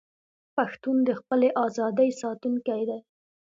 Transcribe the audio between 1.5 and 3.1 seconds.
ازادۍ ساتونکی دی.